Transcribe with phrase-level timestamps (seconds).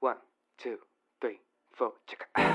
[0.00, 0.14] One,
[0.62, 0.76] two,
[1.20, 1.40] three,
[1.76, 2.28] four, check it.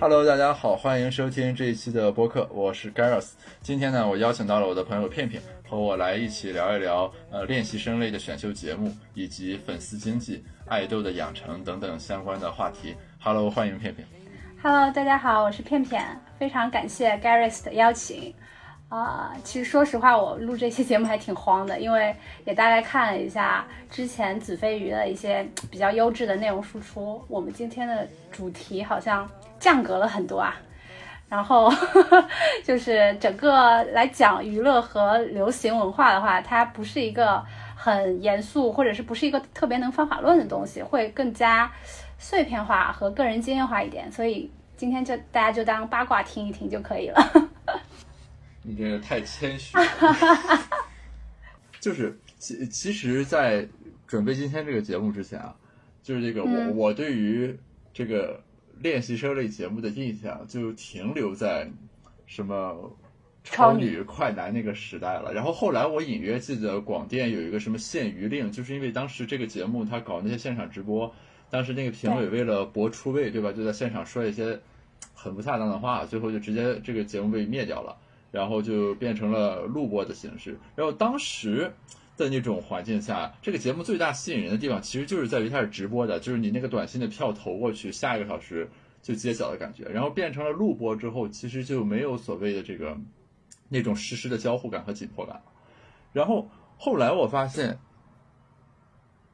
[0.00, 3.34] Hello，大家好，欢迎收听这一期的播客，我是 Gareth。
[3.62, 12.94] 今天呢，我邀请到了我的朋友片片，和我来一起聊一聊呃练习生类的选秀节目，以及粉丝经济、爱豆的养成等等相关的话题。
[13.22, 14.06] Hello，欢迎片片。
[14.62, 16.04] Hello，大家好，我是片片，
[16.38, 18.34] 非常感谢 Gareth 的邀请。
[18.88, 22.14] 啊、其实说实话，我录这期节目还挺慌的，因为
[22.46, 30.56] 也大概看了一下之前子非鱼的一些比较优质的内容输出，我们今天的主题好像降格了很多啊。
[31.28, 31.70] 然后
[32.64, 37.44] 就是整个来讲娱乐和流行文化的话，它不是一个
[37.80, 41.72] 很严肃，或者是不是一个特别能方法论的东西，会更加
[42.18, 44.10] 碎片化和个人经验化一点。
[44.10, 47.48] 所以今天就大家就当八卦听一听就可以了。
[48.64, 49.84] 你这个太谦虚了。
[51.78, 53.64] 就是其其实，在
[54.08, 55.54] 准备今天这个节目之前啊，
[56.02, 57.56] 就是这个我、嗯我对于
[57.94, 58.42] 这个
[58.80, 61.70] 练习生类节目的印象就停留在
[62.26, 62.92] 什么
[63.50, 65.32] 超女女、快男那个时代了。
[65.32, 71.12] 然后后来我隐约记得广电有一个什么限娱令，就是因为当时这个节目他搞那些现场直播，
[71.50, 73.52] 当时那个评委为了博出位，对吧？
[73.52, 74.60] 就在现场说一些
[75.14, 77.96] 很不恰当的话，最后就直接这个节目被灭掉了。
[78.30, 80.58] 然后就变成了录播的形式。
[80.76, 81.72] 然后当时
[82.18, 88.68] 的那种环境下，这个节目最大吸引人的地方，其实就是在于它是直播的，就是你那个短信的票投过去，下一个小时
[89.00, 89.84] 就揭晓的感觉。
[89.88, 92.98] 然后变成了录播之后，其实就没有所谓的这个
[93.68, 95.42] 那种实时的交互感和紧迫感。
[96.12, 97.78] 然后后来我发现，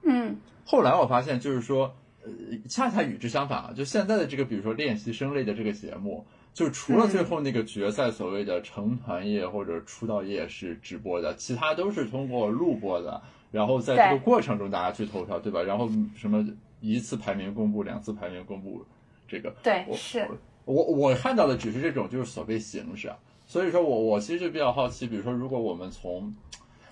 [0.02, 2.30] 嗯后来我发现就是说，呃，
[2.68, 15.62] 恰恰与之相反啊，就现在的这个，比如说练习生类的这个节目，就除了最后那个决赛所谓的成团夜或者出道夜是直播的，其他都是通过录播的，然后在这个过程中大家去投票，对吧？
[15.62, 16.46] 然后什么
[16.80, 18.84] 一次排名公布，两次排名公布，
[19.28, 20.28] 这个我，对是，
[20.64, 23.18] 我我看到的只是这种就是所谓形式啊，
[23.54, 26.34] 所以说我我其实就比较好奇，比如说如果我们从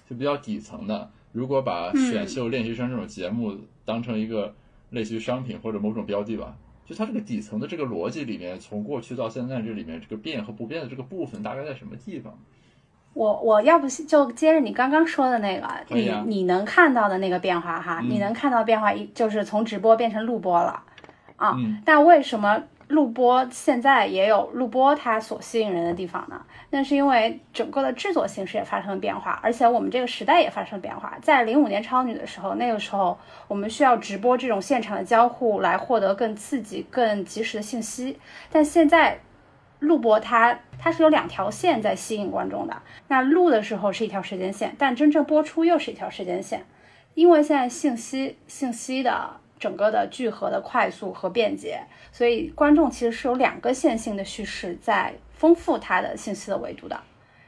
[0.09, 4.55] 就比较底层的，如果把选秀练习生这种节目当成一个
[4.91, 6.55] 类似于商品或者某种标的吧，
[6.87, 12.33] 就它这个底层的这个逻辑里面，从过去到现在这里面这个变和不变的这个部分大概在什么地方？
[13.13, 20.81] 我我要不就接着你刚刚说的那个，你你能看到的那个变化哈，嗯你能看到变化一就是从直播变成录播了
[21.35, 21.57] 啊。
[21.59, 26.39] 嗯但为什么录播现在也有录播它所吸引人的地方呢？
[26.69, 31.17] 那是因为整个的制作形式也发生了变化，而且我们这个时代也发生了变化。
[31.23, 38.19] 在零五年超女的时候，那个时候我们需要直播这种现场的交互来获得更刺激、更及时的信息，
[38.51, 39.19] 但现在
[39.79, 42.83] 录播它它是有两条线在吸引观众的。
[43.09, 46.65] 那录的时候是一条时间线，但真正播出又是一条时间线，
[47.15, 51.81] 因为现在信息信息的整个的聚合的快速和便捷，
[52.11, 57.01] 所以观众其实是有两个线性的叙事在丰富它的信息的维度的。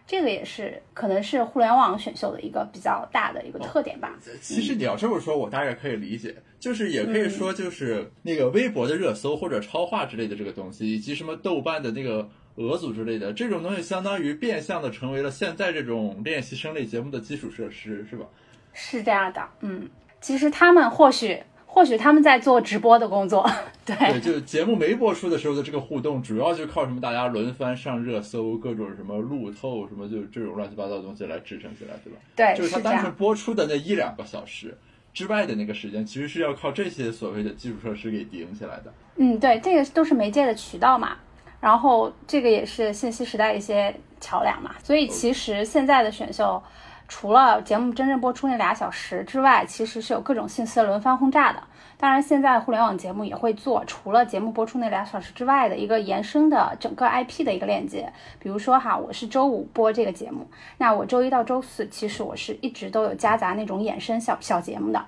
[0.06, 4.16] 这个也是可能是互联网选秀的一个比较大的一个特点吧。
[4.40, 18.24] 其实你要这么说，我大概可以理解，就是也可以说，就是那个微博的热搜或者超话之类的这个东西，以及什么豆瓣的那个俄组之类的这种东西，相当于变相的成为了现在这种练习生类节目的基础设施，是吧？
[18.72, 19.88] 是这样的，嗯，
[20.20, 21.42] 其实他们或许
[21.74, 23.44] 或许他们在做直播的工作，
[23.84, 32.18] 对对，就节目没播出的时候的这个互动，主要就靠什么大家轮番上热搜，各种什么路透什么，就这种乱七八糟的东西来支撑起来，对吧？
[32.36, 34.78] 对，就是它这样，单纯播出的那一两个小时
[35.12, 38.94] 之外的那个时间，其实是要靠这些所谓的基础设施给顶起来的。
[39.16, 41.16] 嗯，对，这个都是媒介的渠道嘛，
[41.60, 46.62] 然后这个也是信息时代一些桥梁嘛，所以其实现在的选秀。
[47.06, 51.62] 除了节目真正播出那俩小时之外，其实是有各种信息的轮番轰炸的。
[51.96, 58.12] 当然，现在互联网节目也会做，除了节目播出那俩小时之外的一个延伸的整个 IP 的一个链接。
[58.38, 60.46] 比如说哈，我是周五播这个节目，
[60.76, 65.04] 那我周一到周四其实我是一直都有夹杂那种衍生小小节目的，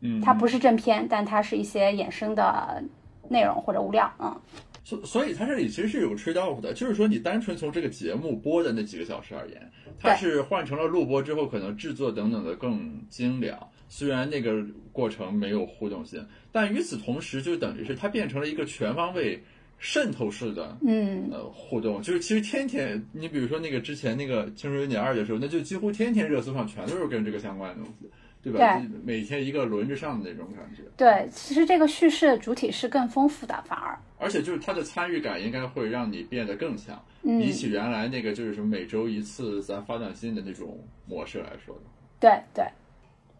[0.00, 2.82] 嗯，它不是正片，但它是一些衍生的
[3.28, 4.40] 内容或者物料，嗯。
[4.86, 9.68] 所所以它这里其实是有 trade off 的，就是说你单纯从这个节目播的那几个小时而言，
[9.98, 13.58] 它是换成了录播之后，可能制作等等的更精良。
[13.88, 19.42] 虽然那个过程没有互动性，但与此同时，就等于是它变成了一个全方位
[19.76, 28.08] 渗透式的嗯，呃互动，就是其实天天，你比如说那个之前那个《青春有你二》的时候，那就几乎天天热搜上全都是跟这个相关的东西。
[28.50, 28.78] 对吧？
[28.78, 41.80] 对每天一个轮着上的那种感觉，对，其实这个叙事的主体是更丰富的，反而，而且就是它的参与感应该会让你变得更强，嗯，比起原来那个就是什么每周一次咱发短信的那种模式来说的。
[42.20, 42.64] 对对。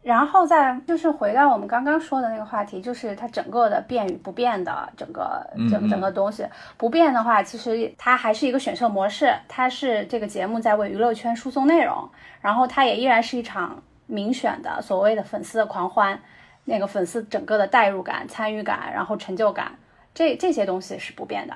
[0.03, 6.47] 然后再就是回到我们刚刚说的那个话题，就是它整个的变与不变的整个整整个东西。
[6.76, 12.08] 不变的话，其实它还是一个选秀模式，它是这个节目在为娱乐圈输送内容，
[12.41, 16.20] 然后它也依然是一场民选的所谓的粉丝的狂欢，
[16.64, 19.73] 那个粉丝整个的代入感、参与感，然后成就感，
[20.14, 21.55] 这这些东西是不变的。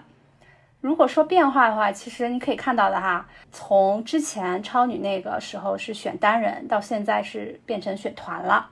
[0.81, 8.69] 如果说变化的话，其实你可以看到的哈，从之前超女那个时候是选单人，到现在是变成选团了。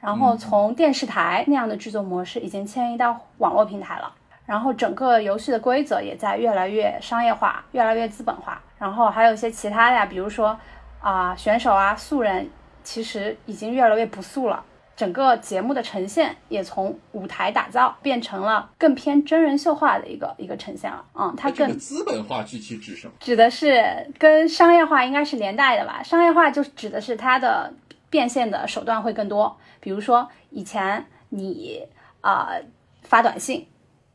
[0.00, 4.12] 然后从电视台那样的制作模式已经迁移到网络平台了，
[4.44, 8.60] 然后整个游戏的规则也在越来越商业化，越来越资本化。
[8.78, 10.58] 然后还有一些其他的呀，比如说
[11.00, 12.50] 啊、选手啊素人，
[12.82, 14.64] 其实已经越来越不素了。
[14.96, 21.02] 整个节目的呈现也从舞台打造变成了更偏真人秀化的一个一个呈现了。
[21.14, 23.14] 嗯，它更这个资本化具体指什么？
[23.18, 26.02] 指的是跟商业化应该是连带的吧？
[26.02, 27.72] 商业化就指的是它的
[28.10, 31.86] 变现的手段会更多，比如说以前你
[32.20, 32.62] 啊、呃
[33.02, 33.66] 发短信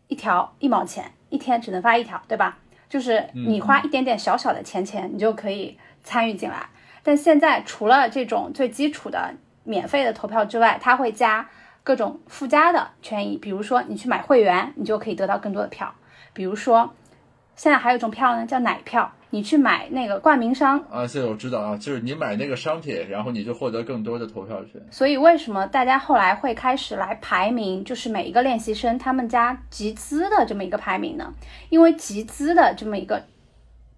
[0.07, 2.59] 一条一毛钱，一天只能发一条，对吧？
[2.87, 6.69] 就是你花一点点小小的钱钱，你就可以参与进来。
[7.07, 11.47] 但现在除了这种最基础的免费的投票之外，它会加
[11.83, 15.93] 各种附加的权益，比如说你去买会员，你就可以得到更多的票。
[16.33, 16.95] 比如说，
[17.55, 20.79] 现在还有一种票呢，叫奶票，你去买那个冠名商。
[20.89, 24.81] 啊，这我知道啊，就是你买那个商品，然后你就获得更多的投票权。
[24.89, 31.31] 所以为什么大家后来会开始来排名，就是每一个练习生他们家集资的这么一个排名呢？
[31.69, 33.23] 因为集资的这么一个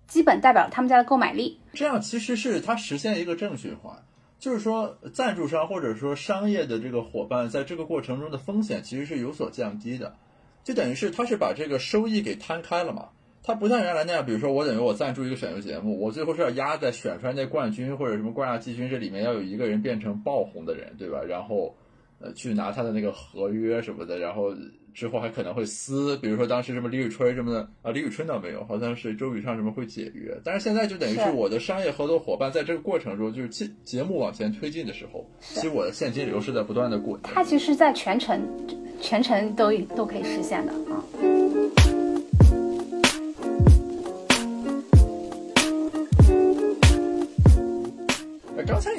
[0.08, 1.62] 基本代表了他们家的购买力。
[1.78, 4.04] 这样其实是它实现一个正循环，
[4.40, 10.16] 就是说赞助商或者说商业的这个伙伴在这个过程中的风险其实是有所降低的，
[10.64, 13.10] 就等于是他是把这个收益给摊开了嘛。
[13.44, 21.22] 它不像原来那样，比如说我等于我赞助一个选秀节目，我最后是要压在选出来那冠军或者什么冠亚季军这里面要有一个人变成爆红的人，对吧？
[21.22, 21.76] 然后
[22.20, 24.54] 呃去拿他的那个合约什么的，然后
[24.94, 37.30] 之后还可能会撕，比如说当时什么李宇春什么的啊，李宇春倒没有，好像是周笔畅什么会解约，但是现在就等于是是我的商业合作伙伴在这个过程中，就是节节目往前推进的时候，其实我的现金流是在不断的滚的。
[37.32, 38.42] 它其实，在全程
[39.00, 41.37] 全程都都可以实现的啊。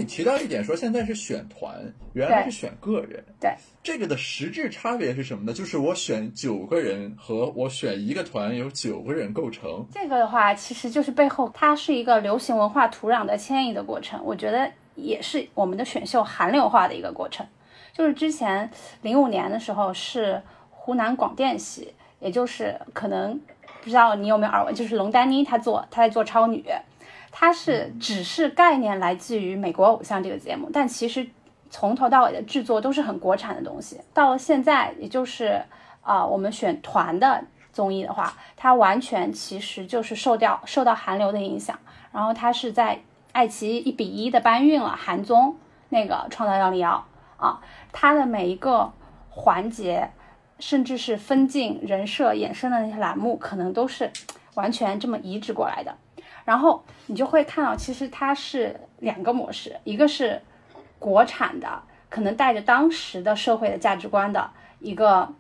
[0.09, 1.77] 提到一点，说现在是选团，
[2.15, 3.23] 原来是选个人。
[3.39, 3.53] 对，
[3.83, 5.53] 这个的实质差别是什么呢？
[5.53, 9.87] 就是我选九个人和我选一个团由九个人构成。
[9.93, 17.47] 这个的话，其实就是背后它是一个流行文化土壤的迁移的过程，我觉得也是我们的选秀韩流化的一个过程。
[17.93, 18.71] 就是之前
[19.03, 20.41] 零五年的时候是
[20.71, 23.39] 湖南广电系，也就是可能
[23.83, 26.65] 不知道你有没有耳闻，就是龙丹妮她做她在做超女，
[27.41, 31.25] 她是只是概念来自于美国偶像这个节目，但其实
[31.71, 34.01] 从头到尾的制作都是很国产的东西。
[34.13, 35.63] 到了现在，也就是
[36.03, 41.79] 啊、我们选团的综艺的话，它完全其实就是受掉受到韩流的影响，
[42.11, 42.99] 然后它是在
[43.31, 45.57] 爱奇艺一比一的搬运了韩综
[45.91, 47.07] 那个《创造幺零幺》
[47.41, 47.61] 啊，
[47.93, 48.93] 它的每一个
[49.31, 50.11] 环节，
[50.59, 54.11] 甚至是分镜、人设衍生的那些栏目，可能都是
[54.55, 55.95] 完全这么移植过来的。
[56.49, 60.41] 然后你就会看到，其实它是两个模式，一个是
[60.99, 64.51] 国产的，可能带着当时的社会的价值观的
[64.81, 65.31] 一个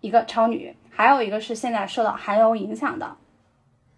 [0.00, 3.16] 一个超女，还有一个是现在受到韩流影响的，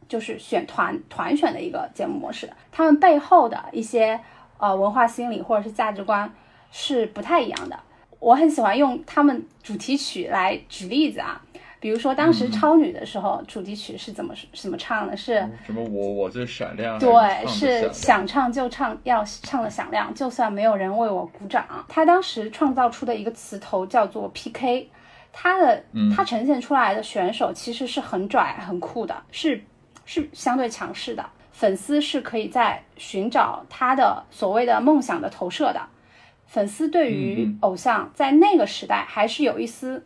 [0.08, 2.50] 就是选团团选的一个节目模式。
[2.72, 4.18] 他们背后的一些
[4.56, 6.32] 呃文化心理或者是价值观
[6.70, 7.78] 是不太一样的。
[8.20, 11.43] 我很喜欢用他们主题曲来举例子啊，
[11.84, 15.14] 比如说当时超女的时候，主题曲是怎么怎么唱的？
[15.14, 21.62] 是什么我我最闪亮，对，是想唱就唱，要唱的响亮，就算没有人为我鼓掌。
[21.86, 24.88] 他当时创造出的一个词头叫做 PK，
[25.30, 25.84] 他的
[26.16, 29.62] 他呈现出来的选手其实是很拽、很酷的，是
[30.06, 31.22] 是相对强势的。
[31.52, 35.82] 粉丝是可以在寻找他的所谓的梦想的投射的。
[36.46, 40.02] 粉丝对于偶像在那个时代还是有一丝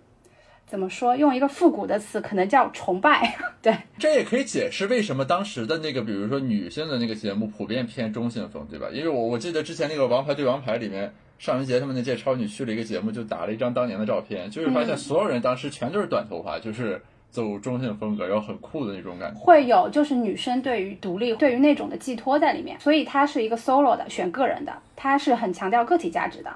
[0.68, 1.16] 怎么说？
[1.16, 3.34] 用一个复古的词，可能叫崇拜。
[3.62, 8.88] 对，这也可以解释为什么当时的那个，比如说女性的那个节目普遍偏中性风，对吧？
[8.92, 19.40] 因为我我记得之前那个《王牌对王牌》里面，尚雯婕他们那届超女去了一个节目，就打了一张当年的照片，就是发现所有人当时全都是短头发，就是走中性风格，然后很酷的那种感觉。
[19.40, 26.50] 会有就是女生对于独立、对于那种的寄托在里面，所以它是一个 solo 的，选个人的，它是很强调个体价值的。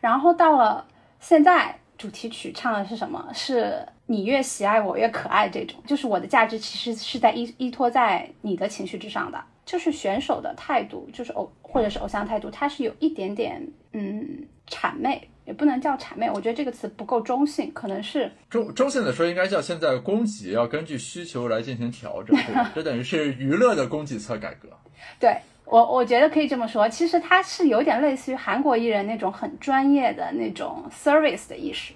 [0.00, 0.86] 然后到了
[1.20, 3.28] 现在，主题曲唱的是什么？
[3.34, 9.38] 是你越喜爱我越可爱这种，就是我的价值其实是在依依托在你的情绪之上的。
[9.66, 14.26] 就是选手的态度，就是偶或者是偶像态度，它是有一点点嗯
[14.68, 22.70] 谄媚，也不能叫谄媚，我觉得这个词不够中性，可能是中中性的说，应该叫现在供给要根据需求来进行调整，对吧？
[22.74, 24.68] 这等于是娱乐的供给侧改革。
[25.20, 25.36] 对
[25.70, 26.88] 我，我觉得可以这么说。
[26.88, 31.94] 其实他是有点类似于韩国艺人那种很专业的那种 service 的意识，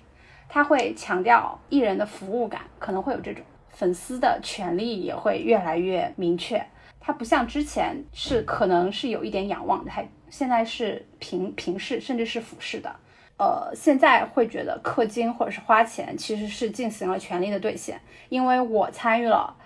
[0.48, 6.64] 他会强调艺人的服务感，可能会有这种粉丝的权利也会越来越明确。
[7.00, 12.94] 他不像之前是可能是有一点仰望的，还现在是平平视甚至是俯视的。
[13.36, 19.56] 呃，现在会觉得氪金或者是花钱其实是进行了权利的兑现，因为我参与了，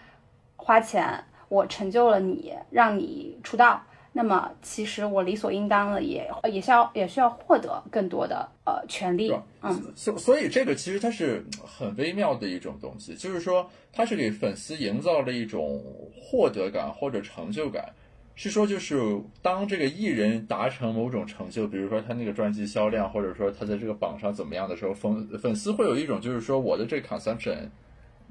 [0.57, 3.83] 花钱，我成就了你，让你出道。
[4.21, 9.33] 那么其实我理所应当的也也是要也需要获得更多的呃权利，
[9.63, 15.81] 嗯，所所以这个其实它是很微妙的一种东西，就是说它是给粉丝营造了一种
[16.21, 17.89] 获得感或者成就感，
[18.35, 19.01] 是说就是
[19.41, 27.69] 当这个艺人达成某种成就，比如说他那个专辑销量，或者说他在这个榜上怎么样的时候，粉粉丝会有一种就是说我的这个 consumption，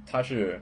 [0.06, 0.62] 它是。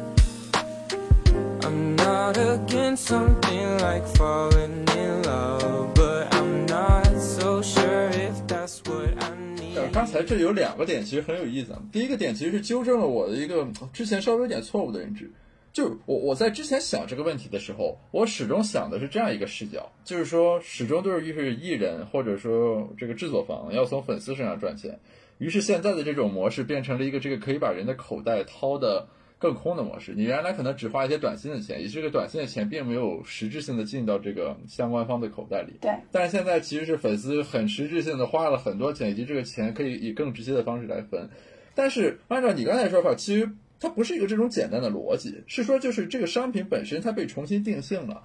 [2.21, 9.11] not against something like falling in love, but I'm not so sure if that's what
[9.23, 9.91] I need.
[9.91, 11.73] 刚才这有两个点，其实很有意思。
[11.91, 15.31] 第一个点其实是纠正了我的一个之前稍微有点错误的认知，
[15.73, 24.99] 就我我在之前想这个问题的时候，我始终想的是这样一个视角，就是说始终都是一是艺人或者说这个制作方要从粉丝身上赚钱，
[25.39, 29.07] 于是现在的这种模式变成了一个这个可以把人的口袋掏的。
[29.41, 35.73] 更空的模式，你原来可能只花一些短信的钱，也这个短信的钱并没有实质性的进到这个相关方的口袋里。
[35.81, 35.91] 对。
[36.11, 41.27] 但是现在其实是粉丝很实质性的花了很多钱，以及这个钱可以以更直接的方式来分。
[41.73, 48.21] 但是按照你刚才说法，其实它不是一个这种简单的逻辑，是说就是这个商品本身它被重新定性了，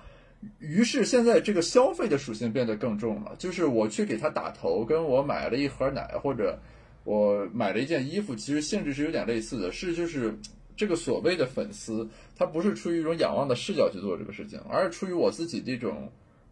[0.59, 3.35] 于是现在这个消费的属性变得更重了。
[3.39, 6.59] 就是我去给他打头，跟我买了一盒奶或者
[7.05, 10.39] 我买了一件衣服，其实性质是有点类似的，是就是。
[10.77, 12.07] 这个所谓的粉丝，
[12.37, 16.11] 他不是出于一种仰望的视角去做这个事情，而是出于我自己的一种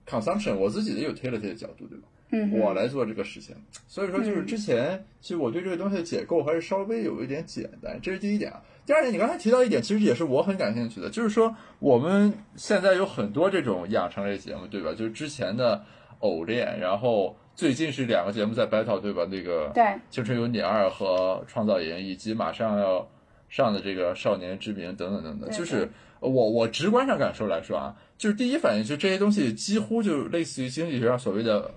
[0.08, 2.08] consumption，我自己的有 utility 的角度，对吧？
[2.30, 3.54] 嗯，我来做这个事情。
[3.86, 8.60] 所以说，就是之前其实我对这个东西的解构还是稍微有一点简单，这是第一点啊。
[8.86, 14.92] 第二点，你刚才提到一点，其实也是我很感兴趣的，就是说我们现在有很多这种养成类节目，对吧？
[14.94, 15.84] 就是之前的
[16.20, 19.26] 偶练，然后最近是两个节目在 battle，对吧？
[19.30, 23.06] 那个对《青春有你二》和《创造营》，以及马上要。
[23.54, 31.70] 上的这个少年之名等等等等，就是我我直观上感受来说啊，就是第一反应就这些东西几乎就类似于经济学上所谓的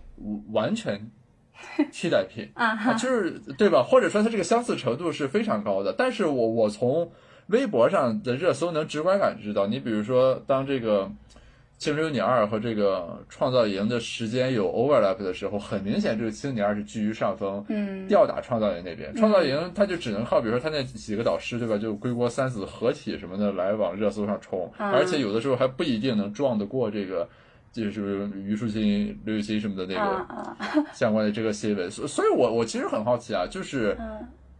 [0.52, 1.12] 完全
[1.94, 3.84] 替代品啊，就是对吧？
[3.84, 5.94] 或者说它这个相似程度是非常高的。
[5.96, 7.12] 但是我我从
[7.48, 11.12] 微博上的热搜能直观感知到，你比如说当这个。
[11.78, 19.14] 青春有你二和这个创造营的时间有 overlap 的时候，很明显这个青你二是居于上风，嗯，吊打创造营那边。
[19.16, 21.78] 创造营他就只能靠，比如说他那几个导师，对吧？
[21.78, 27.30] 就归国三子合体什么的来往热搜上冲，而且有的时候还不一定能撞得过这个，
[27.72, 31.92] 就是虞书欣、刘雨欣什么的那个 相关的这个新闻。
[31.92, 33.96] 所所以，我我其实很好奇啊，就是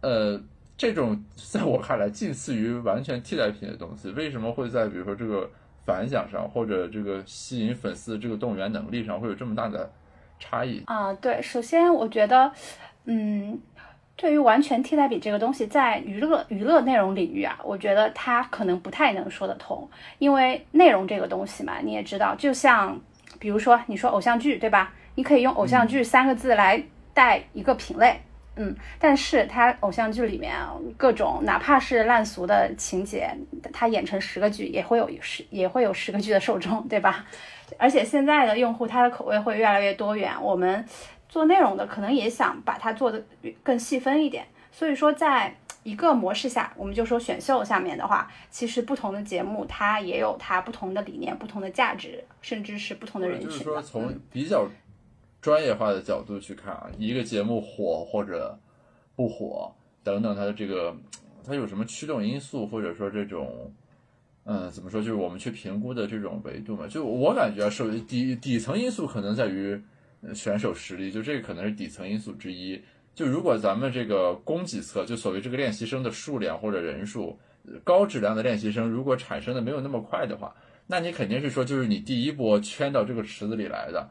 [0.02, 0.40] 呃，
[0.76, 5.50] 这种在我看来近似于完全替代品的东西，为什么会在比如说这个？
[5.88, 9.90] 反响上或者这个吸引粉丝这个动员能力上会有这么大的
[10.38, 11.14] 差异啊？
[11.14, 12.52] 对，首先我觉得，
[13.06, 13.58] 嗯，
[14.14, 23.00] 对于完全替代品这个东西，在娱乐娱乐内容领域啊，我觉得它可能不太能说得通，因为内容这个东西嘛，你也知道，就像
[23.38, 24.92] 比如说你说偶像剧对吧？
[25.14, 28.20] 你可以用偶像剧三个字来带一个品类。
[28.98, 30.54] 但是他偶像剧里面
[30.96, 33.30] 各种哪怕是烂俗的情节，
[33.72, 37.24] 他演成十个剧也会有十也会有十个剧的受众，对吧？
[37.78, 40.84] 而且现在的用户他的口味会越来越多元，我们
[41.28, 43.22] 做内容的可能也想把它做的
[43.62, 44.46] 更细分一点。
[44.72, 53.50] 所以说，在一个模式下，我们就说选秀下面的话，其实不同的节目它也有它不同的理念、不同的价值，甚至是不同的人群。
[53.50, 54.66] 就是说从比较。
[55.40, 58.58] 专业化的角度去看啊，一个节目火或者
[59.14, 60.96] 不火等等，它的这个
[61.44, 63.72] 它有什么驱动因素，或者说这种，
[64.44, 66.86] 嗯，怎么说，就是我们去评估的这种维度嘛？
[66.88, 69.80] 就我感觉，首底底层因素可能在于
[70.34, 72.80] 选手实力，就这个可能是底层因素之一。
[73.14, 77.38] 就如果咱们这个供给侧，就所谓这个练习生的数量或者人数，
[77.84, 80.54] 高质量的练习生如果产生的没有那么快的话，
[80.86, 84.08] 那你肯定是说，就是你第一波圈到这个池子里来的。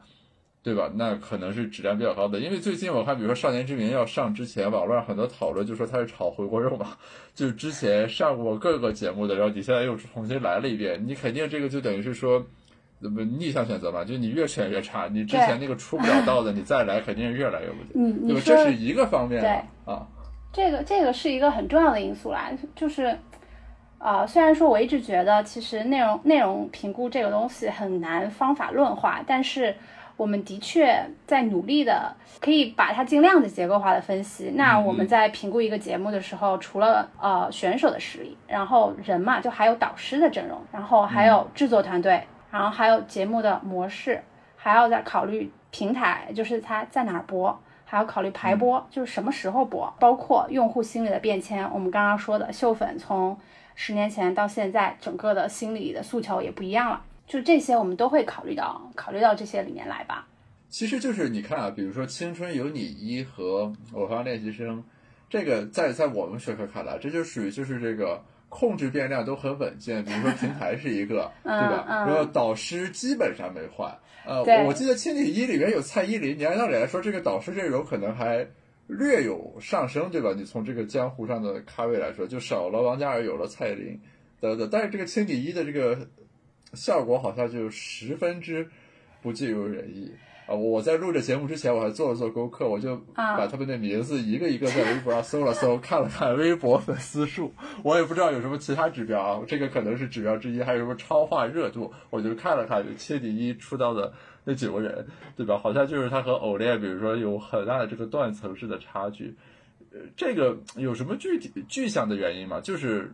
[0.68, 0.90] 对吧？
[0.96, 6.88] 那可能是质量比较高的，因为最近我看，比如说《少年之名》要上之前，网络上很多讨论就说他是炒回锅肉嘛，
[7.34, 12.44] 就是之前上过各个节目的，然后你现在又重新来了一遍，你肯定这个就等于是说，
[13.00, 14.04] 怎么逆向选择嘛？
[14.04, 17.92] 就你越选越差，你之前那个出不了道的，你再来肯定是越来越不行。
[17.94, 19.42] 你你说这是一个方面
[19.86, 20.06] 啊，
[20.52, 23.16] 这个这个是一个很重要的因素啦，就是，
[23.96, 29.74] 啊，虽然说我一直觉得其实内容内容评估这个东西很难方法论化，但是。
[30.18, 34.52] 我们的确在努力的，可以把它尽量的结构化的分析。
[34.56, 42.20] 那我们在评估一个节目的时候，除了呃选手的实力，然后人嘛，就还有导师的阵容，然后还有制作团队，
[42.50, 44.20] 然后还有节目的模式，
[44.56, 51.64] 还要再考虑平台，就是它在哪儿播，还要考虑排播，就是什么时候播，包括用户心理的变迁。
[51.72, 53.38] 我们刚刚说的秀粉从
[53.76, 57.02] 十年前到现在，整个的心理的诉求也不一样了。
[57.28, 60.26] 就这些，我们都会考虑到，考虑到这些里面来吧。
[60.70, 64.78] 其实就是你看啊，比如说《青春有你一》和《我方练习生》，
[65.28, 70.04] 这个在在我们学科看来，这就属于就是这个控制变量都很稳健。
[70.04, 71.84] 比如说平台是一个， 对吧？
[71.88, 73.94] 然后导师基本上没换。
[74.26, 78.46] 呃，我记得《青你一》里面有蔡依林，你按道理来说，这个导师阵容可能还
[78.86, 80.34] 略有上升，对吧？
[80.36, 84.00] 你从这个江湖上的咖位来说，就少了王嘉尔，有了蔡依林，
[84.40, 84.68] 等等。
[84.70, 86.08] 但是这个《青你一》的这个。
[86.74, 88.68] 效果好像就十分之
[89.22, 90.12] 不尽如人意
[90.46, 90.54] 啊！
[90.54, 104.12] 我在录这节目之前，我还做了做功课，我就把他们的名字一个一个在微博上搜了搜，看了看微博粉丝数，我也不知道有什么其他指标啊，这个可能是指标之一，还有什么超话热度，我就看了看，就切底一出道的
[104.44, 105.58] 那九个人，对吧？
[105.58, 109.34] 好像就是他和偶练，比如说有很大的这个断层式的差距，
[109.92, 112.60] 呃，这个有什么具体具象的原因吗？
[112.60, 113.12] 就是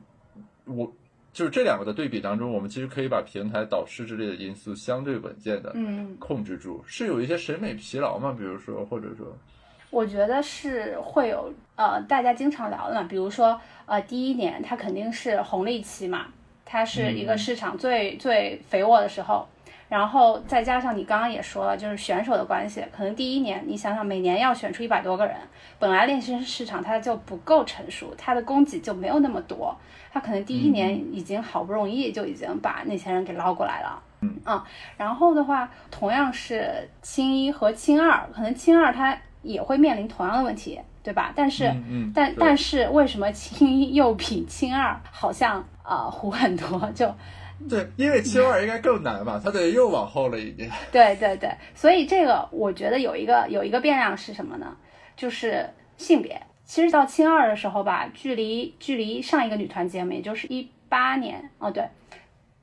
[0.67, 0.93] 我。
[1.35, 5.75] 就是这两个的对比当中，我们其实可以把平台导师之类的因素相对稳健的
[6.21, 6.83] 控制住。
[6.87, 8.35] 是有一些审美疲劳吗？
[8.39, 9.37] 比如说，或者说，
[9.91, 13.03] 我觉得是会有呃，大家经常聊的嘛。
[13.03, 16.27] 比如说，呃，第一年它肯定是红利期嘛，
[16.65, 19.47] 它是一个市场最最肥沃的时候。
[19.89, 25.37] 然后再加上你刚刚也说了，就是选手的关系，可能第一年你想想，每年要选出一百多个人，
[25.79, 29.77] 本来练习生市场它就不够成熟，它的供给就没有那么多，
[30.11, 34.03] 它可能第一年已经好不容易就已经把那些人给捞过来了。
[34.21, 34.65] 嗯啊，
[34.97, 41.31] 然后的话，同样是青一和青二，可能青二他也会面临同样的问题，对吧？
[41.37, 41.71] 但是，
[42.15, 46.81] 但但是为什么青一又比青二好像啊糊很多？
[46.97, 47.15] 就。
[47.71, 50.71] 对，因为青二应该更难吧，他得又往后了一点。
[50.93, 54.77] 对对对，所以这个我觉得有一个有一个变量是什么呢？
[55.17, 56.41] 就是性别。
[56.65, 61.85] 其实到青二的时候吧，距离距离上一个女团节目，也就是一八年哦，对，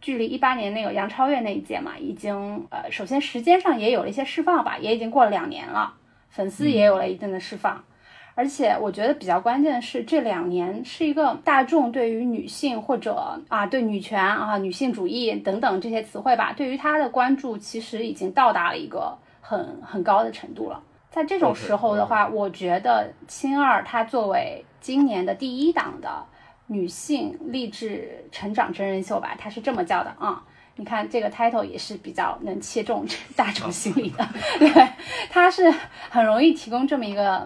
[0.01, 5.93] 距离一八年那个杨超越那一届嘛，已经呃，首先时间上也有了一些释放吧，也已经过了两年了，
[6.29, 7.83] 粉丝也有了一定的释放。
[8.33, 20.81] 而且我觉得比较关键的是，这两年是一个大众对于女性或者啊对女权啊女性主义等等这些词汇吧，对于它的关注其实已经到达了一个很很高的程度了。
[21.11, 26.23] 在这种时候的话，我觉得青二它作为今年的第一档的
[26.67, 30.41] 女性励志成长真人秀吧，它是这么叫的啊。
[30.77, 34.25] 你看这个 title 也是比较能切中 大众心理的，
[34.57, 34.87] 对，
[35.29, 35.69] 它是
[36.09, 37.45] 很容易提供这么一个。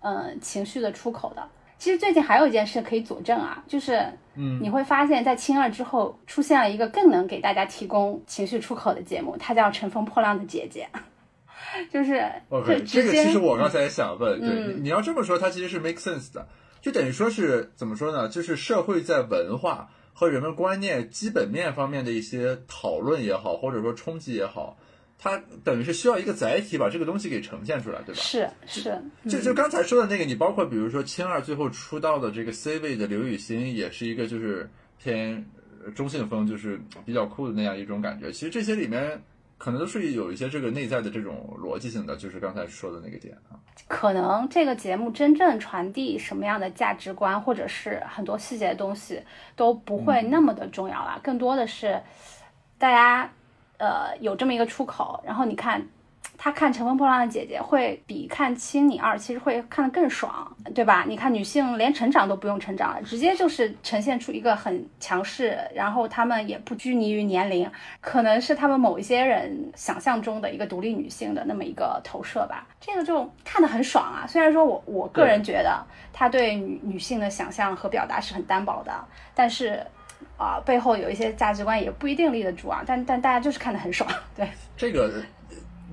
[0.00, 1.48] 嗯，情绪的出口的。
[1.78, 10.86] 其实最近还有一件事可以佐证啊，就是，嗯，你会发现在青二之后出现了一个更能给大家提供情绪出口的节目，它叫《乘风破浪的姐姐》，
[11.90, 12.22] 就是，
[12.86, 16.46] 这个其实我刚才也想问，对，你要这么说，它其实是 make sense 的，
[16.82, 18.28] 就等于说是怎么说呢？
[18.28, 24.76] 就是社会在文化和人们观念基本面方面的一些讨论也好，或者说冲击也好。
[25.22, 28.20] 它等于是需要一个载体把这个东西给呈现出来，对吧？
[28.22, 35.44] 是是，就就刚才说的那个，你包括比如说青二最后出道的这个 C 位的刘雨昕，也是一个就是偏
[35.94, 38.32] 中性风，就是比较酷的那样一种感觉。
[38.32, 39.20] 其实这些里面
[39.58, 43.60] 可能都是有一些这个内在的这种逻辑性的，就是刚才说的那个点啊。
[43.88, 49.20] 可能这个节目真正传递什么样的价值观，或者是很多细节的东西
[49.54, 52.00] 都不会那么的重要了，更多的是
[52.78, 53.30] 大家。
[53.80, 55.82] 呃，有这么一个出口，然后你看，
[56.36, 61.06] 他看《乘风破浪的姐姐》会比看《青你二》其实会看得更爽，对吧？
[61.08, 67.70] 你看女性连成长都不用成长了，直接就是呈现出一个很强势，然后她们也不拘泥于年龄，
[68.02, 72.66] 可能是他们某一些人想象中的一个独立女性的那么一个投射吧。
[72.78, 74.26] 这个就看得很爽啊！
[74.28, 78.92] 虽然说我我个人觉得他对女女性的想象和表达是很单薄的，
[79.34, 79.82] 但是。
[80.40, 84.48] 啊，背后有一些价值观也不一定立得住啊，但但大家就是看得很爽，对。
[84.74, 85.22] 这个，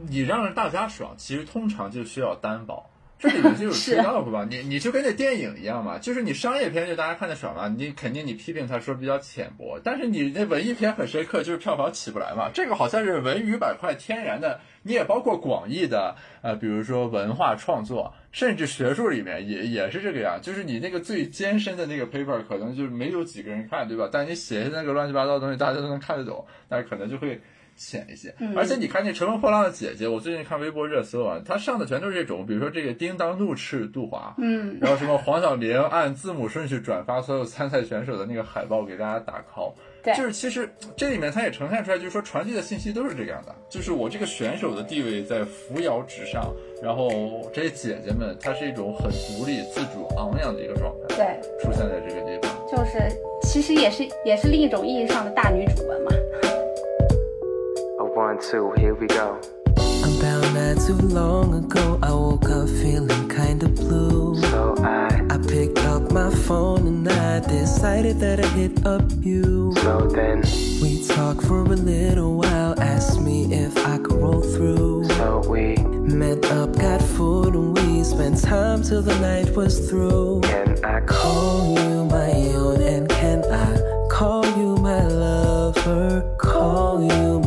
[0.08, 18.14] 你让大家爽，其实通常就需要担保，这里面就有 trade off 吧，你你就跟那电影一样嘛，就是你商业片就大家看的爽嘛，你肯定你批评他说比较浅薄，但是你那文艺片很深刻，就是票房起不来嘛，这个好像是文娱板块天然的，你也包括广义的，呃，比如说文化创作。
[18.30, 24.08] 甚至学术里面也也是这个样，就是你那个最艰深的那个 paper 可能就是没有几个人看，对吧？
[24.12, 27.42] 但你写的那个乱七八糟的东西，大家都能看得懂，但是可能就会
[27.78, 28.34] 浅一些。
[28.56, 39.74] 而且你看那《乘风破浪的姐姐》，我最近看微博热搜啊，她上的全都是这种，比如说这个叮当怒斥杜华，嗯，然后什么黄晓明按字母顺序转发所有参赛选手的那个海报给大家打 call。
[40.16, 53.12] 就是其实这里面它也呈现出来，就是说传递的信息都是这样的，就是我这个选手的地位在扶摇直上，然后这些姐姐们她是一种很独立、自主、昂扬的一个状态，对，出现在这个地方，就是
[53.42, 56.12] 其实也是也是另一种意义上的大女主们嘛。
[58.18, 59.40] One two here we go.
[59.78, 64.42] About not too long ago, I woke up feeling kinda blue.
[64.42, 69.72] So I I picked up my phone and I decided that I'd hit up you.
[69.84, 70.42] so then
[70.82, 75.04] We talked for a little while, asked me if I could roll through.
[75.20, 75.76] so we
[76.22, 80.42] Met up, got food, and we spent time till the night was through.
[80.42, 83.70] can I call Call you my own, and can I
[84.10, 86.36] call you my lover?
[86.40, 87.40] Call you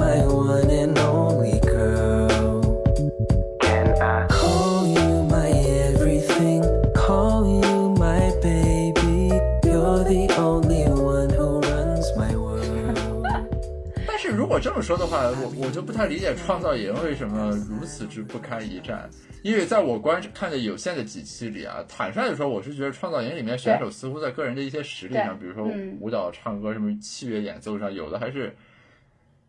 [14.61, 19.09] 果这么说的话，我我就不太理解创造营为什么如此之不堪一战。
[19.43, 28.55] 因为在我观看的有限的几期里啊，坦率的说，我是觉得创造营里面选手似乎在个人的一些实力上，比如说嗯舞蹈、唱歌、什么器乐演奏上，有的还是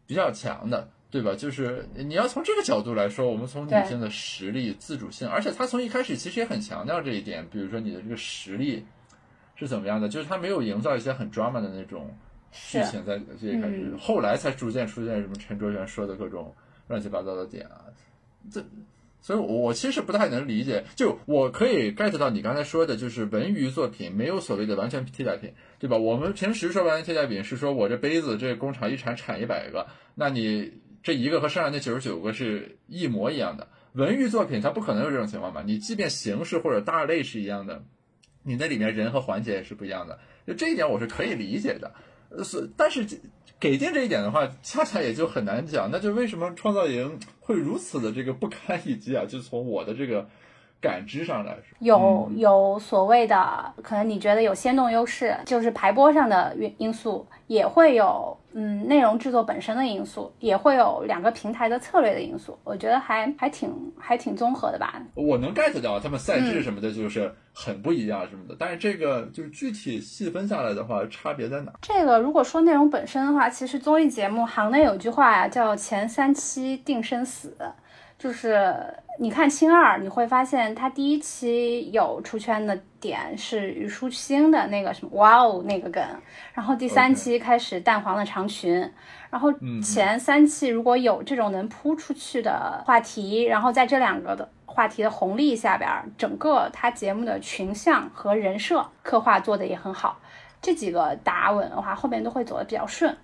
[0.08, 1.36] 比较强的，对吧？
[1.36, 8.86] 就是你要从这个角度来说，我们从女性的实力、自主性，而且她从一开始其实也很强调这一点，比如说你的这个实力
[9.58, 12.10] 是怎么样的，就是他没有营造一些很 drama 的那种
[12.52, 16.54] 剧情在最开始，嗯后来才逐渐出现什么陈卓璇说的各种
[16.88, 17.86] 乱七八糟的点啊，
[18.52, 18.64] 这。
[19.24, 20.84] 所以我，我其实不太能理解。
[20.96, 25.96] 就我可以 get 到你刚才说的，就是文娱作品没有所谓的完全替代品，对吧？
[25.96, 29.86] 我们平时说完全替代品是说我这杯子这工厂一产产一百个，
[30.16, 33.68] 那你这一个和剩下那九十九个是一模一样的。
[33.94, 35.62] 文娱作品它不可能有这种情况吧？
[35.64, 37.84] 你即便形式或者大类是一样的，
[38.42, 40.18] 你那里面人和环节也是不一样的。
[40.48, 41.92] 就这一点我是可以理解的。
[42.36, 43.06] 呃，是，但是
[43.60, 45.90] 给定这一点的话，恰恰也就很难讲。
[45.92, 49.26] 那就为什么创造营会如此的这个不堪一击啊？
[49.26, 50.28] 就从我的这个
[50.82, 62.58] 感知上来说，有有所谓的，可能你觉得有先动优势，就是排播上的因因素，也会有嗯内容制作本身的因素，也会有两个平台的策略的因素。
[62.64, 65.00] 我觉得还还挺还挺综合的吧。
[65.14, 68.56] 我能 get 到他们赛制什么的，就是很不一样什么的。
[68.58, 71.72] 但是这个就是具体细分下来的话，差别在哪？
[71.80, 77.56] 这个如果说内容本身的话，其实综艺节目行内有句话呀，叫前三期定生死，
[78.18, 78.76] 就是
[79.22, 86.04] 你看《青二》，你会发现他第一期有出圈的点是虞书欣的那个什么哇哦那个梗，
[86.56, 88.74] 然后第三期开始淡黄的长裙，
[89.30, 100.18] 然后嗯前三期如果有这种能扑出去的话题，然后在这两个的话题的红利下边儿，整个他节目的群像和人设刻画做的也很好。
[100.64, 103.16] 这几个打稳的话，后面都会走得比较顺。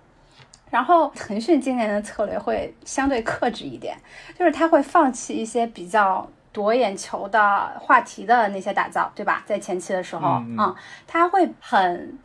[0.70, 3.96] 然后腾讯今年的策略会相对克制一点，
[4.38, 9.42] 就是它会放弃一些比较夺眼球的话题的那些打造，对吧？
[9.46, 10.76] 在前期的时候，嗯嗯
[11.06, 12.18] 它会很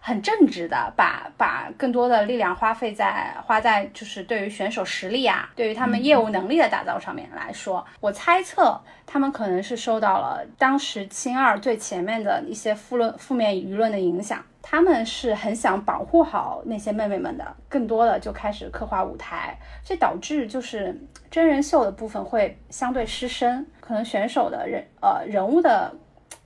[0.00, 14.42] 很正直的把把更多的力量花费在花在就是对于选手实力啊，对于他们业务能力的打造上面来说，我猜测他们可能是受到了当时青二最前面的一些负论负面舆论的影响。
[14.62, 20.98] 他们是很想保护好那些妹妹们的，更多的就开始刻画舞台，这导致就是
[21.30, 25.94] 真人秀的部分会相对失声，可能选手的人呃人物的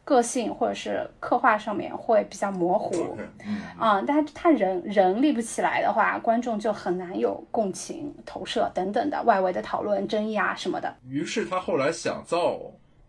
[0.05, 2.95] 个性或者是刻画上面会比较模糊。
[3.13, 10.93] OK，嗯，嗯，但是他人人立不起来的话，观众就很难有共情、投射等等的外围的讨论、争议啊什么的。
[11.09, 12.59] 于是他后来想造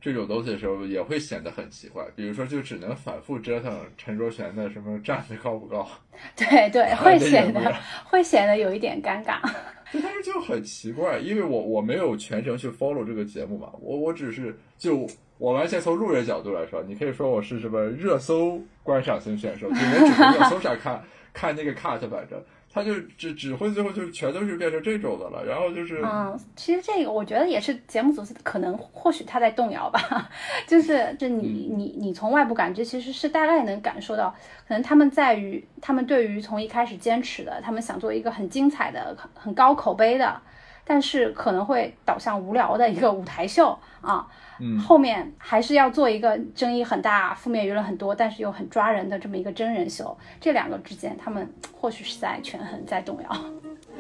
[0.04, 2.04] 这种东西的时候，也会显得很奇怪。
[2.14, 5.88] 比如说，就只能反复折腾陈卓璇的什么站得高不高，
[6.36, 9.40] 对对，会 显得会显得有一点尴尬。
[9.94, 30.28] 对，但是就很奇怪，因为我我没有全程去 follow 这个节目嘛，我我只是就我完全从路人角度来说，你可以说我是什么热搜观赏型选手，就我只从热搜上看看那个 cut，反正他就只只会最后就全都是变成这种的了，然后就是嗯，其实这个我觉得也是节目组可能或许他在动摇吧，
[30.66, 34.34] 就是这你你你从外部感知其实是大概能感受到，
[34.68, 40.42] 可能他们在于他们对于从一开始坚持的，他们想做一个很精彩的、很很高口碑的，
[40.86, 44.28] 但是可能会导向无聊的一个舞台秀啊。
[44.60, 50.16] 嗯后面还是要做一个争议很大、负面舆论很多，但是又很抓人的这么一个真人秀。
[50.40, 53.30] 这两个之间，他们或许是在权衡、在动摇。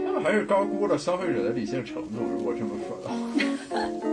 [0.06, 4.13] 他们还是高估了消费者的理性程度，如果这么说的话。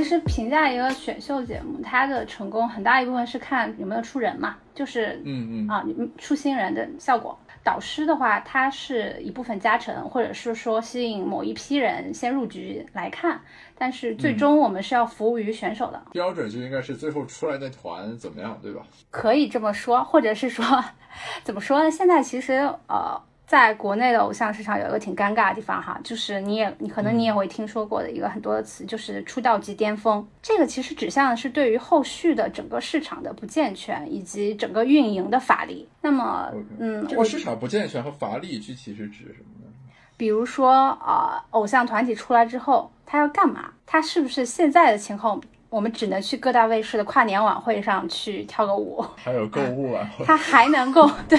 [0.00, 5.84] 其实评价一个选秀节目，它的成功很大一部分是看有没有出人嘛，就是嗯嗯啊，
[6.16, 7.38] 出新人的效果。
[7.62, 13.38] 导师的话，它是一部分加成，或者是说吸引某一批人先入局来看，
[13.76, 18.80] 但是最终我们是要服务于选手的，标准就应该是最后出来的团怎么样，对吧？
[19.10, 20.64] 可以这么说，或者是说，
[21.44, 21.90] 怎么说呢？
[21.90, 22.54] 现在其实
[22.88, 30.24] 呃，在国内的偶像市场有一个挺尴尬的地方哈，就是你也你可能你也会听说过的一个很多的词，就是出道即巅峰。
[30.40, 35.88] 这个其实指向的是对于后续的整个市场的不健全以及整个运营的乏力。
[36.00, 39.72] 那么嗯，我这个市场不健全和乏力具体是指什么呢？
[40.16, 43.72] 比如说呃，偶像团体出来之后，他要干嘛？
[43.84, 45.40] 他是不是现在的情况？
[45.68, 51.36] 我们只能去各大卫视的跨年晚会上去跳个舞，还有购物啊， 他还能够对，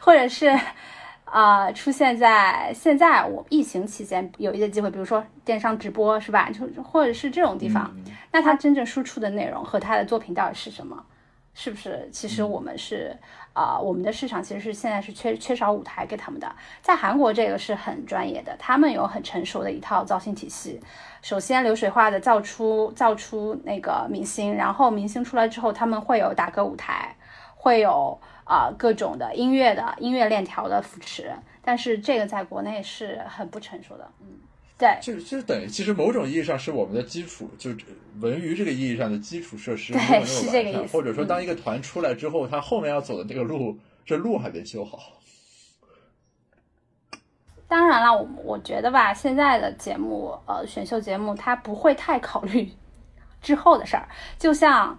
[0.00, 0.54] 或者是
[1.26, 6.50] 呃出现在现在我疫情期间有一些机会，比如说电商直播是吧？
[6.50, 7.94] 就或者是这种地方，
[8.32, 11.04] 那他真正输出的内容和他的作品到底是什么？
[11.58, 12.06] 是不是？
[12.12, 13.16] 其实我们是
[13.54, 16.54] 啊、呃我们的市场其实是现在是缺缺少舞台给他们的。
[16.82, 20.78] 在韩国这个是很专业的，他们有很成熟的一套造星体系。
[21.22, 27.16] 首先流水化的造出造出那个明星，然后明星出来之后，他们会有打歌舞台，
[27.54, 31.30] 会有啊、呃各种的音乐的音乐链条的扶持，
[31.62, 34.10] 但是这个在国内是很不成熟的。
[34.20, 34.38] 嗯，
[34.78, 37.70] 对就就等于其实某种意义上是我们的基础，就
[38.20, 45.12] 文娱这个意义上的基础设施对没有那么是这个完善意思或者说当一个团出来之后，他后面要走的这个路，这路还得修好。
[47.68, 52.70] 当然了，我我觉得吧，现在的节目，呃，选秀节目它不会太考虑
[53.42, 54.96] 之后的事儿，就像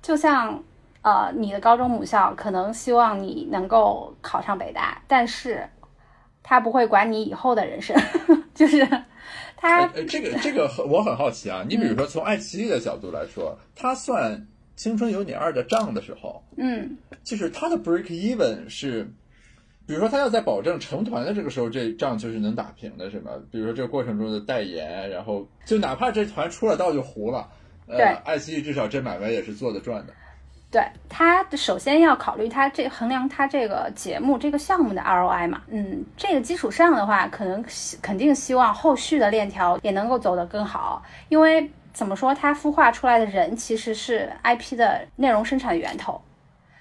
[0.00, 0.62] 就像
[1.04, 5.68] 呃，你的高中母校可能希望你能够考上北大，但是
[6.42, 7.94] 他不会管你以后的人生，
[8.54, 8.88] 就是
[9.54, 14.32] 他这个这个我很好奇啊，你比如说从爱奇艺的角度来说，他算
[14.76, 19.04] 《青春有你二》的账的时候，嗯就是他的 break even 是，
[19.86, 23.32] 比如说他要在保证成团的这个时候，这账就是能打平的，是吗？
[23.50, 27.46] 比如说这个过程中的代言，然后就哪怕这团出了道就糊了，
[27.88, 30.14] 呃，爱奇艺至少这买卖也是做得赚的。
[30.74, 37.64] 对他首先要考虑他这衡量他这个节目这个项目的 ROI 嘛，嗯，这个基础上的话，可能
[38.02, 46.20] 肯定希望后续的链条也能够走得更好，因为怎么说，他孵化出来的人其实是 IP 的内容生产源头。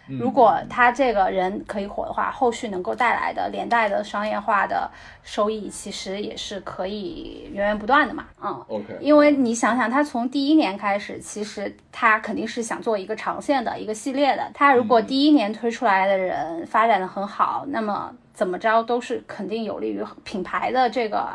[0.09, 4.89] 嗯如果他这个人可以火的话，后续能够带来的连带的商业化的
[5.23, 8.27] 收益，其实也是可以源源不断的嘛。
[8.41, 14.51] 嗯，OK，因为你想想，他从第一年开始，其实他肯定是想做一个长线的一个系列的。
[14.53, 21.29] 他如果第一年推出来的人发展的很好，那么怎么着都是肯定有利于品牌的这个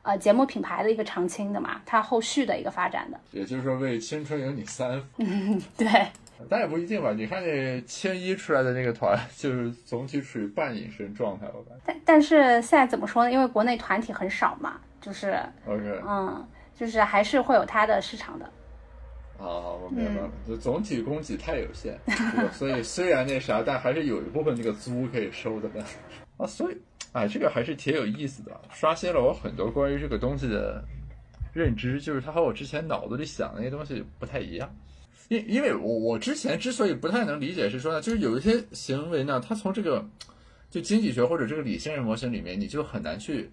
[0.00, 3.20] 呃节目品牌的一个长青的嘛，它后续的一个发展的。
[3.32, 5.86] 也就是说为《青春有你三》嗯 对，
[6.48, 7.12] 但也不一定吧。
[7.12, 11.82] 你看那青衣出来的那个团， 就是总体处于半隐身状态，我感觉。
[11.84, 13.32] 但但是现在怎么说呢？
[13.32, 18.50] 因为国内团体很少嘛，就是 OK，嗯，就是还是会有它的市场的。
[19.38, 21.98] 好，我明白了，就总体供给太有限，
[22.52, 25.84] 所以虽然那啥，但还是有一部分那个租可以收的呢。
[26.38, 26.76] 啊，所以，
[27.12, 30.82] 哎，这个还是挺有意思的，刷新了我很多关于这个东西的
[31.52, 34.70] 认知，就是它和我之前脑子里想的那些东西不太一样。
[35.28, 40.04] 因因为我我之前之所以不太能理解，是说呢，就是有一些行为呢，它从这个。
[40.68, 43.48] 就经济学或者这个理性人模型里面，你就很难去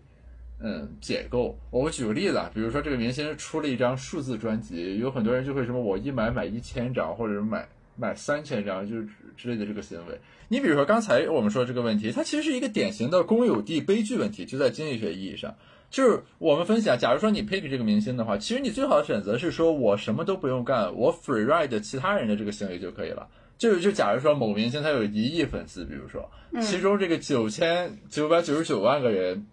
[0.59, 1.55] 嗯解构。
[1.69, 10.19] 我举个例子啊，比如说这个明星出了一张数字专辑，有很多人就会什么我一买买一千张，或者是买买三千张，就是之类的这个行为。
[10.47, 15.55] 你比如说刚才我们说这个问题，它其实是一个典型的公有地悲剧问题，就在经济学意义上。
[15.89, 23.27] 就是我们分析啊，假如说你 pick 这个明星的话，其实你最好的选择是说我什么都不用干，我 free ride 其他人的这个行为就可以了。
[23.59, 26.27] 就就假如说某明星他有一亿粉丝，比如说，
[26.61, 29.45] 其中这个九千九百九十九万个人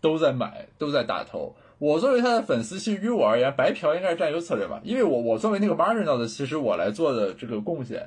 [0.00, 1.56] 都在买，都在打头。
[1.80, 8.06] 我作为他的粉丝，其实于我而言，白嫖应该是占优策略吧，因为我我作为那个 marginal 的，其实我来做的这个贡献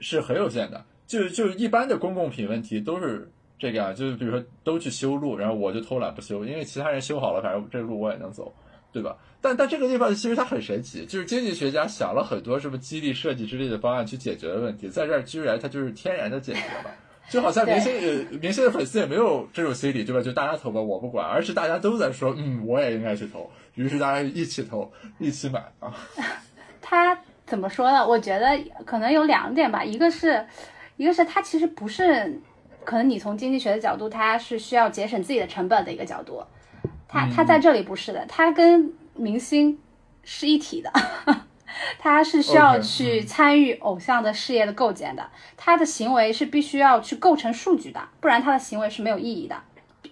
[0.00, 0.84] 是很有限的。
[1.06, 8.52] 就就一般的公共品问题都是这个样，就是比如说都去修路，然后我就偷懒不修，因为其他人修好了，反正这路我也能走，
[8.92, 9.16] 对吧？
[9.40, 16.90] 但但这个地方其实它很神奇，就是经济学家想了很多什么激励设计之类的方案去解决的问题，在这儿居然它就是天然的解决了。
[17.28, 20.22] 就好像明星呃明星的粉丝也没有这种心理，对吧？
[20.22, 25.94] 就大家投吧，我不管，而是大家都在说，嗯，我也应该去投，于是大家一起投，一起买啊。
[26.80, 28.06] 他怎么说呢？
[28.06, 30.46] 我觉得可能有两点吧，一个是，
[30.96, 32.40] 一个是他其实不是，
[32.84, 36.42] 可能你从经济学的角度，他是需要节省自己的成本的一个角度，
[37.06, 39.78] 他他在这里不是的，他跟明星
[40.24, 40.90] 是一体的，
[41.98, 49.56] 他是需要去参与偶像的事业的构建的，他的行为是必须要去构成数据的，不然他的行为是没有意义的。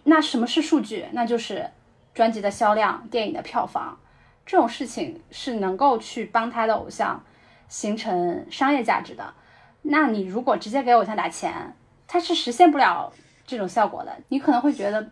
[0.05, 1.07] 那什么是数据？
[1.12, 1.70] 那就是
[2.14, 3.98] 专辑的销量、电影的票房。
[4.44, 7.24] 这种事情是能够去帮他的偶像
[7.68, 9.35] 形成商业价值的。
[9.83, 11.74] 那你如果直接给偶像打钱，
[12.07, 13.12] 他是实现不了
[13.44, 14.16] 这种效果的。
[14.29, 15.11] 你可能会觉得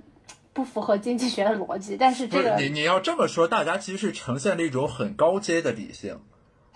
[0.53, 6.21] 不符合经济学的逻辑，但是这个你你要这么说，大家其实是呈现了一种很高阶的理性，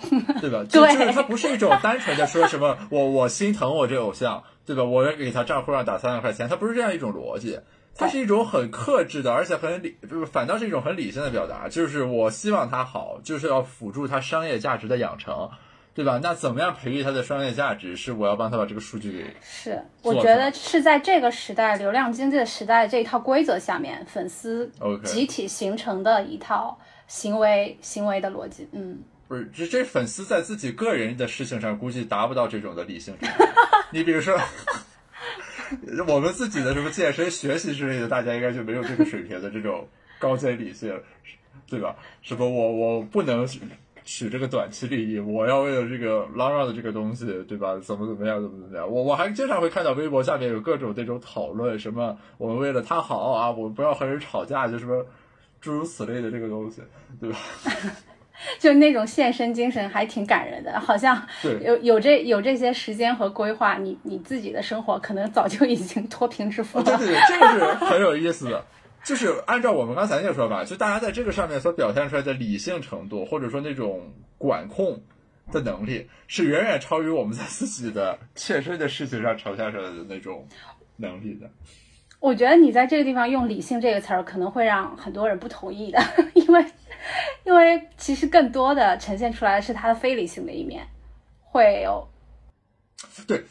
[0.41, 0.65] 对吧？
[0.69, 4.85] 就就是他不是一种单纯的说什么我我心疼我这偶像，对吧？
[4.85, 7.59] 我要给他账户上打三万块钱，他不是这样一种逻辑。
[8.01, 15.51] 它是一种很克制的，而且很理，就是反倒是一种很理性的表达，就是我希望他好，就是要辅助他商业价值的养成，
[15.95, 16.21] 对吧？
[16.23, 17.97] 那怎么样培育他的商业价值？
[17.97, 24.71] 是我要帮他把这个数据给是，我觉得是在这个时代，流量经济的时代这一套规则下面，粉丝
[25.03, 28.69] 集体形成的一套行为行为的逻辑。
[28.71, 33.45] 嗯，不是，这这粉丝在自己个人的事情上估计达不到这种的理性程度。
[33.93, 34.39] 你比如说，
[36.07, 39.87] 我们自己的什么健身、学习之类的，大家应该就没有这个水平的这种
[40.19, 40.99] 高阶理性，
[41.69, 41.95] 对吧？
[42.23, 43.47] 什么我我不能
[44.03, 47.79] 取这个短期利益，我要为了这个 long run 的这个东西，对吧？
[47.83, 48.91] 怎么怎么样，怎么怎么样？
[48.91, 55.05] 我我还经常会看到微博下面有各种那种讨论，什么我们为了他好啊，我们不要和人吵架，就什么
[55.61, 56.81] 诸如此类的这个东西，
[57.21, 57.39] 对吧？
[58.59, 61.27] 就那种献身精神还挺感人的，好像
[61.65, 66.85] 有有这有这些时间和规划，你你自己的生活可能早就已经脱贫致富了。
[66.85, 68.65] 对对，这个是很有意思的。
[69.05, 75.01] 就是按照我们刚才那个说法，就大家在这个上面所表现出来的理性程度，或者说那种管控
[75.51, 80.47] 的能力，是远远超于我们在自己的切身的事情上呈现出来的那种
[80.97, 81.49] 能力的。
[82.21, 86.03] 我觉得你在这个地方用“理性”这个词儿，可能会让很多人不同意的，
[86.35, 86.63] 因为
[87.45, 90.87] 因为其实更多的呈现出来的是他的非理性的一面，
[91.43, 92.09] 会有
[93.27, 93.45] 对，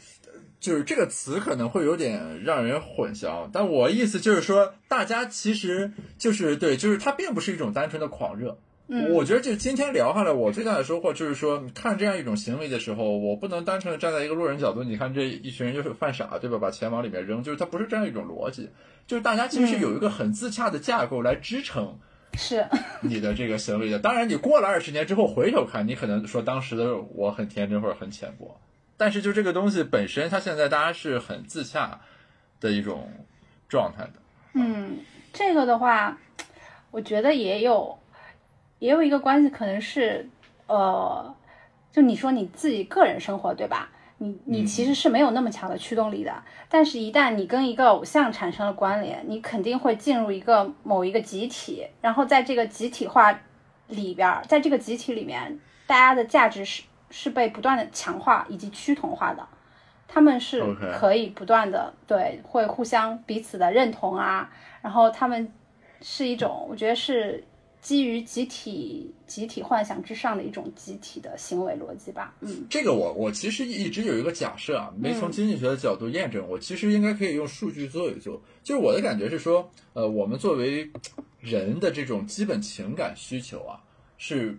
[0.60, 8.58] 就是这个词可能会有点让人混淆，但我意思就是说，大家其实就是对，就是它并不是一种单纯的狂热。
[8.90, 16.56] 嗯我觉得就今天聊下来，我最大的收获就是说，看这样一种行为的时候，我不能单纯的站在一个路人角度，你看这一群人就是犯傻，对吧？
[16.58, 18.70] 把钱往里面扔，就是它不是这样一种逻辑，
[19.06, 21.98] 就是大家其实是有一个很自洽的架构来支撑
[22.40, 22.64] 是
[23.00, 23.98] 你的这个行为的。
[23.98, 28.60] 当然，你过了二十年之后回头看，你可能说当时的我很天真或者很浅薄，
[28.96, 32.00] 但是就这个东西本身，它现在大家是很自洽
[32.60, 33.10] 的一种
[33.68, 34.12] 状态的。
[34.54, 34.98] 嗯，
[35.32, 36.16] 这个的话，
[36.92, 37.98] 我觉得也有
[38.78, 40.28] 也有一个关系，可能是
[40.68, 41.34] 呃，
[41.90, 43.90] 就你说你自己个人生活对吧？
[44.18, 46.32] 你你其实是没有那么强的驱动力的，
[46.68, 53.38] 但是一旦你跟一个偶像产生了关联，你肯定会进入一个某一个集体，然后在这个集体化
[53.86, 59.46] 里边儿，在这个集体里面，大家的价值是是被不断的强化以及趋同化的。
[60.10, 60.64] 他们是
[60.98, 64.50] 可以不断的对，会互相彼此的认同啊，
[64.80, 65.52] 然后他们
[66.00, 67.44] 是一种，我觉得是
[67.80, 72.34] 基于集体集体幻想之上的一种集体的行为逻辑吧。
[72.40, 78.42] 嗯这个我我其实一直有一个假设啊，没从经济学的角度验证，我其实应该可以用数据做一做。
[78.62, 80.90] 就是我的感觉是说，呃，我们作为
[81.40, 83.80] 人的这种基本情感需求啊，
[84.18, 84.58] 是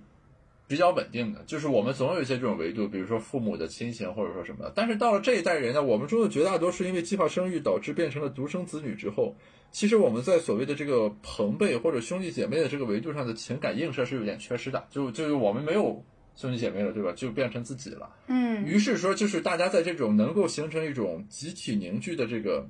[0.70, 4.72] 比较稳定的，就是我们总有一些这种维度，比如说父母的亲情或者说什么的。
[4.76, 9.36] 但是到了这一代人呢，我们中的绝大多数因为计划生育导致变成了独生子女之后，
[9.72, 16.06] 其实我们在所谓的这个朋辈或者兄弟姐妹的这个维度上的情感映射是有点缺失的，就就是我们没有
[16.36, 17.12] 兄弟姐妹了，对吧？
[17.14, 18.08] 就变成自己了。
[18.28, 22.68] 嗯于是说，就是大家在这种能够形成一种集体凝聚的这个，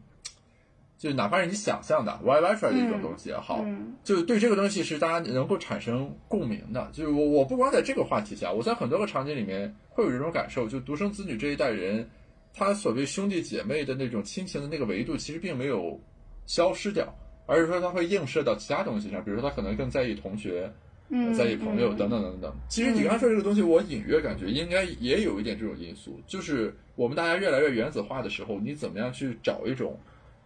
[0.99, 6.89] 就哪怕是你想象的 YY 出来的一种东西也好，嗯就对这个东西是大家能够产生共鸣的。
[6.91, 12.05] 就是我我不光在这个话题下，我在很多个场景里面会有这种感受，就独生子女这一代人，
[12.53, 15.97] 他所谓兄弟姐妹的那种亲情的那个维度，其实并没有
[16.45, 17.07] 消失掉，
[17.47, 20.71] 而是说他会映射到其他东西上，比如说他可能更在意同学。
[21.11, 22.53] 嗯，在意朋友等等等等。
[22.67, 29.97] 其实你刚才说这个东西，我隐约感觉应该也有一点这种因素，就是我们大家越来越原子化的时候，你怎么样去找一种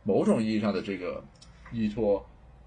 [0.03, 1.23] 某种意义上的这个
[1.71, 2.25] 依托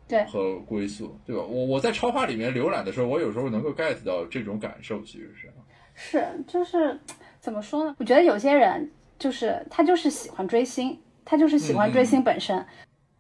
[0.09, 1.43] 对和归宿，对吧？
[1.43, 5.53] 我我在超话里面浏览的时候，我有时候能够 get 到这种感受，其实是。
[5.95, 6.99] 是，就是
[7.41, 7.95] 怎么说呢？
[7.99, 12.65] 我觉得有些人就是他就是喜欢追星，他就是喜欢追星本身。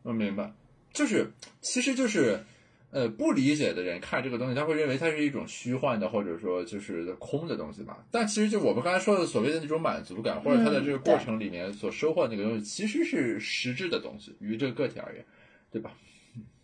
[0.02, 0.52] 我明白，
[0.92, 2.44] 就是其实就是。
[2.92, 8.06] 呃，不理解的人看这个东西，他会认为它是一种虚幻的，或者说就是空的东西吧。
[8.10, 15.24] 但其实就我们刚才说的所谓的那种满足感，或者他在这个过程里面所收获的那个东西，其实是实质的东西，于这个个体而言，
[15.70, 15.92] 对吧？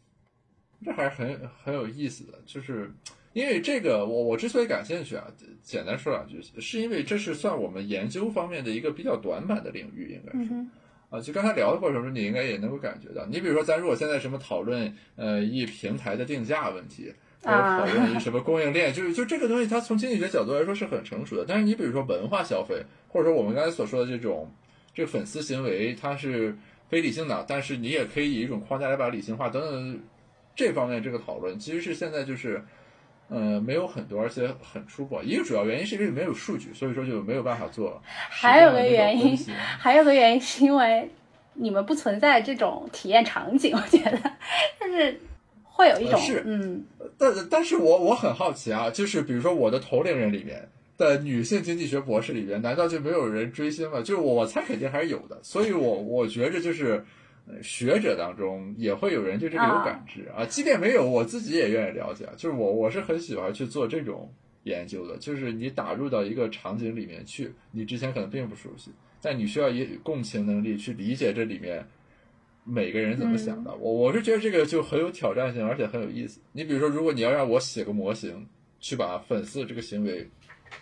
[0.84, 2.90] 这还是很很有意思的，就是
[3.34, 5.26] 因为这个，我我之所以感兴趣啊，
[5.62, 10.48] 简单说两句，是因为这是算我们研究方面的一个比较短板的领域，应该是。
[10.54, 10.70] 嗯
[11.12, 13.22] 啊，就刚才聊的过程中，你应该也能够感觉到。
[13.26, 21.44] 你比如说，咱如果现在什么讨论呃一平台的定价问题，或者讨论一 什么供应链，就是就这个东西，它从经济学角度来说是很成熟的。
[21.46, 24.50] 但是你比如说文化消费，或者说我们刚才所说的这种
[24.94, 26.56] 这个粉丝行为，它是
[26.88, 30.00] 非理性的，但是你也可以以一种框架来把它理性化等等
[30.56, 32.64] 这方面这个讨论，其实是现在就是。
[33.32, 35.18] 呃，没有很多，而且很初步。
[35.22, 38.02] 一个主要原因是因为没有数据，所以说就没有办法做。
[38.04, 39.34] 还有个原因，
[39.78, 41.08] 还有个原因是因为
[41.54, 44.18] 你们不存在这种体验场景，我觉得
[44.78, 45.18] 就是
[45.64, 46.84] 会有一种、呃、是嗯，
[47.16, 50.68] 但但是我我很好奇啊，就是比如说我的同龄人里面
[50.98, 54.00] 的女性经济学博士里面，难道就没有人追星吗？
[54.00, 57.02] 就是我我猜肯定还是有的，所以我我觉着就是。
[57.62, 62.26] 学者当中也会有人对这个有感知啊，即便没有，我自己也愿意了解。
[62.36, 64.32] 就是我我是很喜欢去做这种
[64.62, 68.90] 研究的，就是你打入到一个场景里面去，你之前可能并不熟悉，
[69.20, 71.84] 但你需要以共情能力去理解这里面
[72.64, 73.74] 每个人怎么想的。
[73.74, 76.40] 我我是觉得这个就很有挑战性，而且很有意思。
[76.52, 78.46] 你比如说，如果你要让我写个模型，
[78.80, 80.26] 去把粉丝这个行为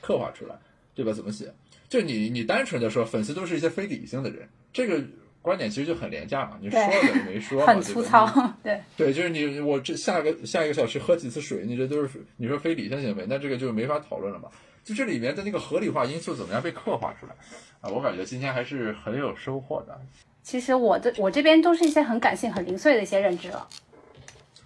[0.00, 0.54] 刻画出来，
[0.94, 1.12] 对吧？
[1.12, 1.52] 怎么写？
[1.88, 5.02] 就你你单纯的说粉丝都是一些非理性的人，这个。
[5.42, 8.26] 观点其实就很廉价嘛，你说了等于没说嘛， 很粗糙，
[8.62, 14.48] 对对，就是你我这下个下一个小时喝几次水，你这都是你说非理性行为，那这个就没法讨论了嘛。
[14.82, 17.34] 就这里面的那个合理化因素怎么样被刻画出来
[17.80, 17.90] 啊？
[17.90, 20.00] 我感觉今天还是很有收获的。
[20.42, 23.68] 其实我的我这边都是一些很感性、很零碎的一些认知了。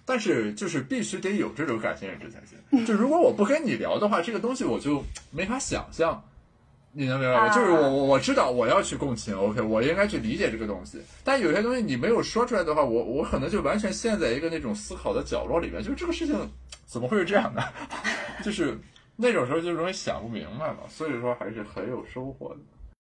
[0.05, 2.85] 但是就是必须得有这种感性认知才行。
[2.87, 6.23] 就如果我不跟你聊的话，这个东西我就没法想象。
[6.97, 7.55] 你能明白吗？
[7.55, 11.03] 就是我我我知道我要去共情，OK，我应该去理解这个东西。
[11.25, 16.37] 但有些东西你没有说出来的话，我我可能就完全陷在一个那种思考的角落里面，就是这个事情
[16.87, 17.63] 怎么会是这样的？
[18.45, 18.79] 就是
[19.17, 20.79] 那种时候就容易想不明白嘛。
[20.89, 22.57] 所以说还是很有收获的。